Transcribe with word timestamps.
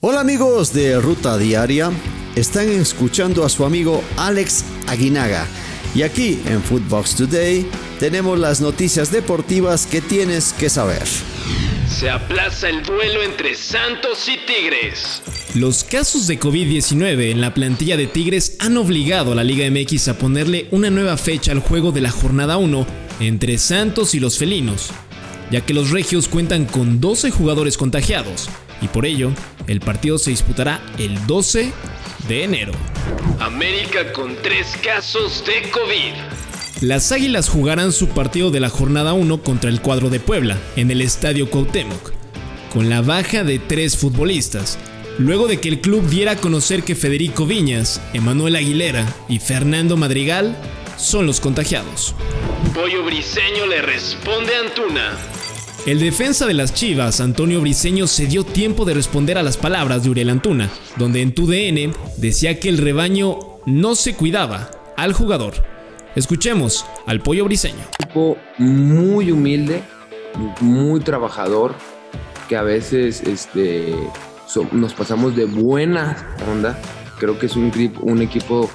Hola 0.00 0.20
amigos 0.20 0.72
de 0.72 1.00
Ruta 1.00 1.36
Diaria, 1.38 1.90
están 2.36 2.68
escuchando 2.68 3.44
a 3.44 3.48
su 3.48 3.64
amigo 3.64 4.00
Alex 4.16 4.64
Aguinaga 4.86 5.44
y 5.92 6.02
aquí 6.02 6.40
en 6.46 6.62
Footbox 6.62 7.16
Today 7.16 7.66
tenemos 7.98 8.38
las 8.38 8.60
noticias 8.60 9.10
deportivas 9.10 9.88
que 9.88 10.00
tienes 10.00 10.52
que 10.52 10.70
saber. 10.70 11.02
Se 11.88 12.08
aplaza 12.08 12.68
el 12.68 12.84
duelo 12.84 13.24
entre 13.24 13.56
Santos 13.56 14.28
y 14.28 14.38
Tigres. 14.46 15.20
Los 15.56 15.82
casos 15.82 16.28
de 16.28 16.38
COVID-19 16.38 17.32
en 17.32 17.40
la 17.40 17.52
plantilla 17.52 17.96
de 17.96 18.06
Tigres 18.06 18.56
han 18.60 18.76
obligado 18.76 19.32
a 19.32 19.34
la 19.34 19.42
Liga 19.42 19.68
MX 19.68 20.06
a 20.06 20.16
ponerle 20.16 20.68
una 20.70 20.90
nueva 20.90 21.16
fecha 21.16 21.50
al 21.50 21.58
juego 21.58 21.90
de 21.90 22.02
la 22.02 22.12
jornada 22.12 22.56
1 22.56 22.86
entre 23.18 23.58
Santos 23.58 24.14
y 24.14 24.20
los 24.20 24.38
felinos, 24.38 24.90
ya 25.50 25.66
que 25.66 25.74
los 25.74 25.90
regios 25.90 26.28
cuentan 26.28 26.66
con 26.66 27.00
12 27.00 27.32
jugadores 27.32 27.76
contagiados 27.76 28.48
y 28.80 28.88
por 28.88 29.06
ello 29.06 29.32
el 29.66 29.80
partido 29.80 30.18
se 30.18 30.30
disputará 30.30 30.80
el 30.98 31.26
12 31.26 31.72
de 32.28 32.44
enero. 32.44 32.72
América 33.40 34.12
con 34.12 34.36
tres 34.42 34.76
casos 34.82 35.44
de 35.46 35.70
COVID. 35.70 36.14
Las 36.80 37.10
Águilas 37.10 37.48
jugarán 37.48 37.92
su 37.92 38.08
partido 38.08 38.50
de 38.50 38.60
la 38.60 38.68
jornada 38.68 39.12
1 39.12 39.42
contra 39.42 39.68
el 39.68 39.80
cuadro 39.80 40.10
de 40.10 40.20
Puebla, 40.20 40.56
en 40.76 40.90
el 40.90 41.00
Estadio 41.02 41.50
Cuauhtémoc, 41.50 42.12
con 42.72 42.88
la 42.88 43.02
baja 43.02 43.42
de 43.42 43.58
tres 43.58 43.96
futbolistas, 43.96 44.78
luego 45.18 45.48
de 45.48 45.60
que 45.60 45.68
el 45.68 45.80
club 45.80 46.08
diera 46.08 46.32
a 46.32 46.36
conocer 46.36 46.84
que 46.84 46.94
Federico 46.94 47.46
Viñas, 47.46 48.00
Emanuel 48.12 48.54
Aguilera 48.56 49.04
y 49.28 49.40
Fernando 49.40 49.96
Madrigal 49.96 50.56
son 50.96 51.26
los 51.26 51.40
contagiados. 51.40 52.14
Pollo 52.74 53.04
Briseño 53.04 53.66
le 53.66 53.82
responde 53.82 54.54
a 54.54 54.60
Antuna. 54.60 55.37
El 55.86 56.00
defensa 56.00 56.44
de 56.44 56.54
las 56.54 56.74
Chivas, 56.74 57.20
Antonio 57.20 57.60
Briseño, 57.60 58.06
se 58.06 58.26
dio 58.26 58.44
tiempo 58.44 58.84
de 58.84 58.94
responder 58.94 59.38
a 59.38 59.42
las 59.42 59.56
palabras 59.56 60.02
de 60.02 60.10
Uriel 60.10 60.28
Antuna, 60.28 60.68
donde 60.96 61.22
en 61.22 61.32
TUDN 61.32 61.94
decía 62.18 62.60
que 62.60 62.68
el 62.68 62.78
rebaño 62.78 63.38
no 63.64 63.94
se 63.94 64.14
cuidaba 64.14 64.70
al 64.96 65.14
jugador. 65.14 65.54
Escuchemos 66.14 66.84
al 67.06 67.20
Pollo 67.20 67.44
Briseño. 67.44 67.84
Un 68.14 68.36
muy 68.58 69.30
humilde, 69.30 69.82
muy 70.60 71.00
trabajador, 71.00 71.74
que 72.48 72.56
a 72.56 72.62
veces 72.62 73.22
este, 73.22 73.94
nos 74.72 74.92
pasamos 74.92 75.36
de 75.36 75.46
buena 75.46 76.34
onda. 76.52 76.78
Creo 77.18 77.38
que 77.38 77.46
es 77.46 77.56
un, 77.56 77.72
un 78.02 78.20
equipo 78.20 78.68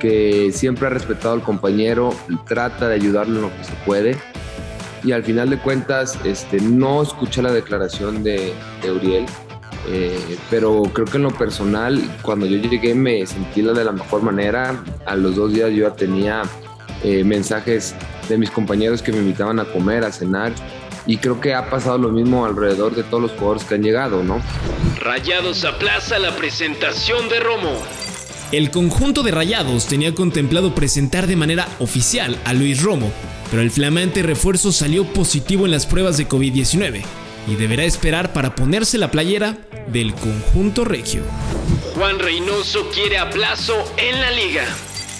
que 0.00 0.50
siempre 0.52 0.86
ha 0.86 0.90
respetado 0.90 1.34
al 1.34 1.42
compañero 1.42 2.14
trata 2.46 2.88
de 2.88 2.94
ayudarlo 2.94 3.36
en 3.36 3.42
lo 3.42 3.56
que 3.56 3.64
se 3.64 3.72
puede 3.86 4.16
y 5.04 5.12
al 5.12 5.24
final 5.24 5.50
de 5.50 5.58
cuentas 5.58 6.18
este, 6.24 6.60
no 6.60 7.02
escuché 7.02 7.42
la 7.42 7.52
declaración 7.52 8.22
de, 8.22 8.52
de 8.82 8.90
Uriel, 8.90 9.26
eh, 9.90 10.36
pero 10.50 10.82
creo 10.92 11.06
que 11.06 11.16
en 11.16 11.22
lo 11.22 11.30
personal, 11.30 12.00
cuando 12.22 12.46
yo 12.46 12.58
llegué 12.58 12.94
me 12.94 13.24
sentí 13.26 13.62
de 13.62 13.84
la 13.84 13.92
mejor 13.92 14.22
manera. 14.22 14.82
A 15.06 15.16
los 15.16 15.36
dos 15.36 15.52
días 15.52 15.70
yo 15.70 15.88
ya 15.88 15.94
tenía 15.94 16.42
eh, 17.02 17.24
mensajes 17.24 17.94
de 18.28 18.36
mis 18.36 18.50
compañeros 18.50 19.02
que 19.02 19.12
me 19.12 19.18
invitaban 19.18 19.58
a 19.60 19.64
comer, 19.64 20.04
a 20.04 20.12
cenar. 20.12 20.52
Y 21.06 21.16
creo 21.16 21.40
que 21.40 21.54
ha 21.54 21.70
pasado 21.70 21.96
lo 21.96 22.10
mismo 22.10 22.44
alrededor 22.44 22.94
de 22.94 23.02
todos 23.02 23.22
los 23.22 23.32
jugadores 23.32 23.64
que 23.64 23.76
han 23.76 23.82
llegado, 23.82 24.22
¿no? 24.22 24.42
Rayados 25.00 25.64
aplaza 25.64 26.18
la 26.18 26.36
presentación 26.36 27.30
de 27.30 27.40
Romo. 27.40 27.72
El 28.52 28.70
conjunto 28.70 29.22
de 29.22 29.30
Rayados 29.30 29.86
tenía 29.86 30.14
contemplado 30.14 30.74
presentar 30.74 31.26
de 31.26 31.36
manera 31.36 31.66
oficial 31.78 32.38
a 32.44 32.52
Luis 32.52 32.82
Romo, 32.82 33.10
pero 33.50 33.62
el 33.62 33.70
flamante 33.70 34.22
refuerzo 34.22 34.72
salió 34.72 35.04
positivo 35.12 35.64
en 35.64 35.72
las 35.72 35.86
pruebas 35.86 36.16
de 36.16 36.28
COVID-19 36.28 37.02
y 37.46 37.56
deberá 37.56 37.84
esperar 37.84 38.32
para 38.32 38.54
ponerse 38.54 38.98
la 38.98 39.10
playera 39.10 39.58
del 39.90 40.14
conjunto 40.14 40.84
regio. 40.84 41.22
Juan 41.94 42.18
Reynoso 42.18 42.88
quiere 42.90 43.18
a 43.18 43.30
plazo 43.30 43.74
en 43.96 44.20
la 44.20 44.30
liga. 44.30 44.64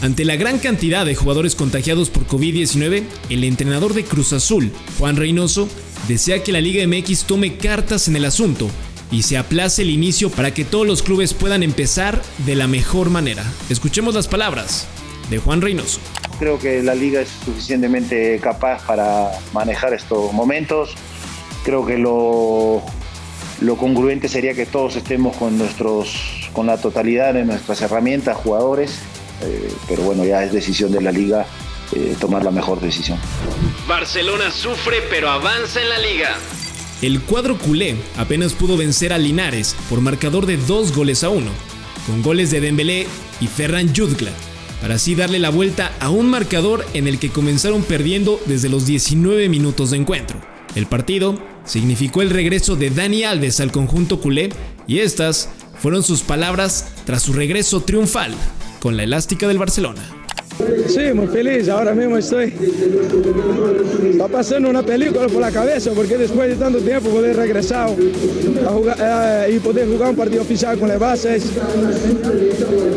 Ante 0.00 0.24
la 0.24 0.36
gran 0.36 0.58
cantidad 0.58 1.04
de 1.04 1.14
jugadores 1.14 1.54
contagiados 1.54 2.10
por 2.10 2.26
COVID-19, 2.26 3.04
el 3.28 3.44
entrenador 3.44 3.94
de 3.94 4.04
Cruz 4.04 4.32
Azul, 4.32 4.72
Juan 4.98 5.16
Reynoso, 5.16 5.68
desea 6.08 6.42
que 6.42 6.52
la 6.52 6.60
Liga 6.60 6.84
MX 6.86 7.24
tome 7.24 7.56
cartas 7.56 8.08
en 8.08 8.16
el 8.16 8.24
asunto 8.24 8.68
y 9.12 9.22
se 9.22 9.36
aplace 9.36 9.82
el 9.82 9.90
inicio 9.90 10.30
para 10.30 10.52
que 10.54 10.64
todos 10.64 10.86
los 10.86 11.02
clubes 11.02 11.34
puedan 11.34 11.62
empezar 11.62 12.20
de 12.46 12.56
la 12.56 12.66
mejor 12.66 13.10
manera. 13.10 13.44
Escuchemos 13.68 14.14
las 14.14 14.26
palabras 14.26 14.88
de 15.30 15.38
Juan 15.38 15.60
Reynoso 15.60 16.00
creo 16.42 16.58
que 16.58 16.82
la 16.82 16.96
liga 16.96 17.20
es 17.20 17.28
suficientemente 17.44 18.40
capaz 18.42 18.84
para 18.84 19.30
manejar 19.52 19.94
estos 19.94 20.32
momentos. 20.32 20.90
Creo 21.62 21.86
que 21.86 21.98
lo, 21.98 22.82
lo 23.60 23.76
congruente 23.76 24.28
sería 24.28 24.52
que 24.52 24.66
todos 24.66 24.96
estemos 24.96 25.36
con, 25.36 25.56
nuestros, 25.56 26.50
con 26.52 26.66
la 26.66 26.78
totalidad 26.78 27.32
de 27.32 27.44
nuestras 27.44 27.80
herramientas, 27.82 28.36
jugadores, 28.36 28.98
eh, 29.40 29.72
pero 29.86 30.02
bueno, 30.02 30.24
ya 30.24 30.42
es 30.42 30.52
decisión 30.52 30.90
de 30.90 31.00
la 31.00 31.12
liga 31.12 31.46
eh, 31.92 32.16
tomar 32.18 32.42
la 32.42 32.50
mejor 32.50 32.80
decisión. 32.80 33.20
Barcelona 33.86 34.50
sufre 34.50 34.96
pero 35.08 35.30
avanza 35.30 35.80
en 35.80 35.90
la 35.90 35.98
liga. 36.00 36.30
El 37.02 37.20
cuadro 37.22 37.56
culé 37.56 37.94
apenas 38.16 38.52
pudo 38.52 38.76
vencer 38.76 39.12
a 39.12 39.18
Linares 39.18 39.76
por 39.88 40.00
marcador 40.00 40.46
de 40.46 40.56
dos 40.56 40.92
goles 40.92 41.22
a 41.22 41.28
uno, 41.28 41.52
con 42.04 42.20
goles 42.20 42.50
de 42.50 42.60
Dembélé 42.60 43.06
y 43.40 43.46
Ferran 43.46 43.94
Jutgla 43.94 44.32
para 44.82 44.96
así 44.96 45.14
darle 45.14 45.38
la 45.38 45.50
vuelta 45.50 45.92
a 46.00 46.10
un 46.10 46.28
marcador 46.28 46.84
en 46.92 47.06
el 47.06 47.20
que 47.20 47.30
comenzaron 47.30 47.84
perdiendo 47.84 48.40
desde 48.46 48.68
los 48.68 48.84
19 48.84 49.48
minutos 49.48 49.92
de 49.92 49.98
encuentro. 49.98 50.40
El 50.74 50.86
partido 50.86 51.40
significó 51.64 52.20
el 52.20 52.30
regreso 52.30 52.74
de 52.74 52.90
Dani 52.90 53.22
Alves 53.22 53.60
al 53.60 53.70
conjunto 53.70 54.20
culé 54.20 54.50
y 54.88 54.98
estas 54.98 55.48
fueron 55.78 56.02
sus 56.02 56.22
palabras 56.22 56.88
tras 57.04 57.22
su 57.22 57.32
regreso 57.32 57.82
triunfal 57.82 58.34
con 58.80 58.96
la 58.96 59.04
elástica 59.04 59.46
del 59.46 59.58
Barcelona. 59.58 60.21
Sí, 60.88 61.12
muy 61.12 61.26
feliz. 61.28 61.68
Ahora 61.68 61.94
mismo 61.94 62.18
estoy. 62.18 62.52
Está 64.10 64.28
pasando 64.28 64.70
una 64.70 64.82
película 64.82 65.26
por 65.26 65.40
la 65.40 65.50
cabeza 65.50 65.90
porque 65.94 66.16
después 66.16 66.48
de 66.48 66.56
tanto 66.56 66.78
tiempo 66.78 67.10
poder 67.10 67.36
regresar 67.36 67.90
eh, 67.90 69.54
y 69.54 69.58
poder 69.58 69.88
jugar 69.88 70.10
un 70.10 70.16
partido 70.16 70.42
oficial 70.42 70.78
con 70.78 70.88
las 70.88 70.98
bases 70.98 71.44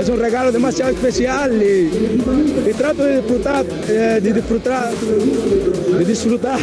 es 0.00 0.08
un 0.08 0.18
regalo 0.20 0.52
demasiado 0.52 0.92
especial 0.92 1.60
y, 1.60 2.72
trato 2.72 3.04
de 3.04 3.16
disfrutar, 3.16 3.66
eh, 3.88 4.20
de 4.22 4.32
disfrutar, 4.32 4.90
de 5.98 6.04
disfrutar. 6.04 6.60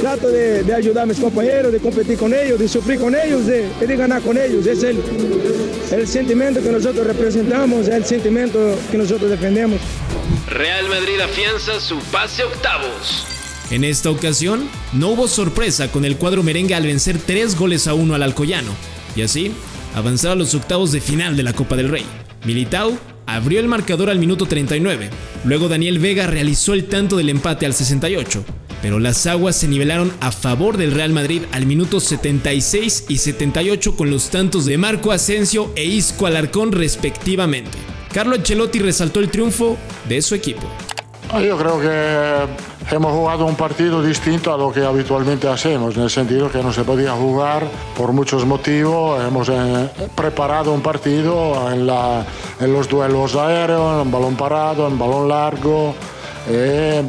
Trato 0.00 0.28
de, 0.28 0.72
ayudar 0.74 1.04
a 1.04 1.06
mis 1.06 1.18
compañeros, 1.18 1.72
de 1.72 1.78
competir 1.78 2.16
con 2.16 2.32
ellos, 2.32 2.58
de 2.58 2.68
sufrir 2.68 2.98
con 2.98 3.14
ellos, 3.14 3.46
de, 3.46 3.66
de 3.86 3.96
ganar 3.96 4.22
con 4.22 4.38
ellos. 4.38 4.66
Es 4.66 4.82
el, 4.82 4.98
el 5.92 6.06
sentimiento 6.06 6.62
que 6.62 6.70
nosotros 6.70 7.06
representamos, 7.06 7.88
es 7.88 7.94
el 7.94 8.04
sentimiento 8.04 8.58
que 8.90 8.98
nosotros 8.98 9.30
defendemos. 9.30 9.80
Real 10.50 10.88
Madrid 10.88 11.20
afianza 11.20 11.78
su 11.78 11.98
pase 12.10 12.42
octavos. 12.42 13.26
En 13.70 13.84
esta 13.84 14.10
ocasión, 14.10 14.66
no 14.94 15.08
hubo 15.08 15.28
sorpresa 15.28 15.92
con 15.92 16.06
el 16.06 16.16
cuadro 16.16 16.42
merengue 16.42 16.74
al 16.74 16.84
vencer 16.84 17.18
3 17.18 17.54
goles 17.58 17.86
a 17.86 17.92
1 17.92 18.14
al 18.14 18.22
Alcoyano, 18.22 18.72
y 19.14 19.20
así 19.20 19.52
avanzaba 19.94 20.32
a 20.32 20.36
los 20.36 20.54
octavos 20.54 20.90
de 20.90 21.02
final 21.02 21.36
de 21.36 21.42
la 21.42 21.52
Copa 21.52 21.76
del 21.76 21.90
Rey. 21.90 22.04
Militao 22.46 22.96
abrió 23.26 23.60
el 23.60 23.68
marcador 23.68 24.08
al 24.08 24.18
minuto 24.18 24.46
39, 24.46 25.10
luego 25.44 25.68
Daniel 25.68 25.98
Vega 25.98 26.26
realizó 26.26 26.72
el 26.72 26.86
tanto 26.86 27.18
del 27.18 27.28
empate 27.28 27.66
al 27.66 27.74
68, 27.74 28.42
pero 28.80 28.98
las 28.98 29.26
aguas 29.26 29.54
se 29.54 29.68
nivelaron 29.68 30.10
a 30.20 30.32
favor 30.32 30.78
del 30.78 30.92
Real 30.92 31.12
Madrid 31.12 31.42
al 31.52 31.66
minuto 31.66 32.00
76 32.00 33.04
y 33.08 33.18
78 33.18 33.96
con 33.96 34.10
los 34.10 34.30
tantos 34.30 34.64
de 34.64 34.78
Marco 34.78 35.12
Asensio 35.12 35.70
e 35.76 35.84
Isco 35.84 36.26
Alarcón 36.26 36.72
respectivamente. 36.72 37.76
Carlo 38.12 38.34
Ancelotti 38.34 38.78
resaltó 38.78 39.20
el 39.20 39.30
triunfo 39.30 39.76
de 40.08 40.22
su 40.22 40.34
equipo. 40.34 40.66
Ah, 41.30 41.42
yo 41.42 41.58
creo 41.58 41.78
que 41.78 42.94
hemos 42.94 43.12
jugado 43.12 43.44
un 43.44 43.54
partido 43.54 44.02
distinto 44.02 44.52
a 44.52 44.56
lo 44.56 44.72
que 44.72 44.80
habitualmente 44.80 45.46
hacemos, 45.46 45.94
en 45.94 46.04
el 46.04 46.10
sentido 46.10 46.50
que 46.50 46.62
no 46.62 46.72
se 46.72 46.84
podía 46.84 47.12
jugar 47.12 47.68
por 47.94 48.12
muchos 48.12 48.46
motivos. 48.46 49.22
Hemos 49.22 49.50
eh, 49.50 49.90
preparado 50.14 50.72
un 50.72 50.80
partido 50.80 51.70
en, 51.70 51.86
los 51.86 52.88
duelos 52.88 53.36
aéreos, 53.36 54.02
en 54.02 54.10
balón 54.10 54.36
parado, 54.36 54.86
en 54.86 54.98
balón 54.98 55.28
largo. 55.28 55.94
Eh, 56.48 57.02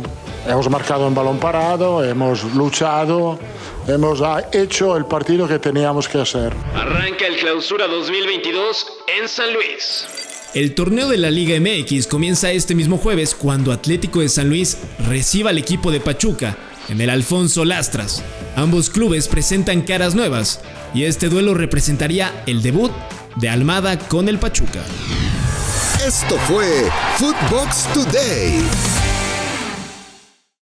hemos 0.46 0.70
marcado 0.70 1.08
en 1.08 1.16
balón 1.16 1.40
parado, 1.40 2.04
hemos 2.04 2.44
luchado, 2.56 3.40
hemos 3.88 4.22
hecho 4.52 4.98
el 4.98 5.06
partido 5.06 5.48
que 5.48 5.60
teníamos 5.60 6.10
que 6.10 6.20
hacer. 6.20 6.54
Arranca 6.76 7.26
el 7.26 7.38
clausura 7.38 7.88
2022 7.88 8.88
en 9.18 9.30
San 9.30 9.54
Luis. 9.54 10.19
El 10.56 10.74
torneo 10.74 11.08
de 11.08 11.18
la 11.18 11.30
Liga 11.30 11.60
MX 11.60 12.08
comienza 12.08 12.52
este 12.52 12.74
mismo 12.74 12.98
jueves 12.98 13.36
cuando 13.36 13.72
Atlético 13.72 14.22
de 14.22 14.30
San 14.30 14.50
Luis 14.50 14.78
reciba 15.08 15.52
al 15.52 15.60
equipo 15.60 15.92
de 15.92 16.00
Pachuca 16.00 16.58
en 16.88 17.00
el 17.02 17.12
Alfonso 17.12 17.66
Lastras. 17.66 18.24
Ambos 18.56 18.90
clubes 18.90 19.28
presentan 19.28 19.84
caras 19.84 20.16
nuevas 20.16 20.60
y 20.96 21.04
este 21.04 21.30
duelo 21.30 21.54
representaría 21.54 22.44
el 22.48 22.64
debut 22.64 22.92
de 23.36 23.48
Almada 23.48 24.00
con 24.00 24.28
el 24.28 24.40
Pachuca. 24.40 24.84
Esto 26.04 26.36
fue 26.48 26.90
Footbox 27.18 27.94
Today. 27.94 29.09